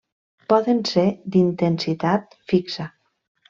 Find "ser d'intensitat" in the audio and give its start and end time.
0.93-2.37